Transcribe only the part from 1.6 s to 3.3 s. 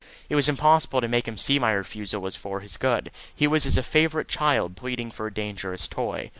refusal was for his good.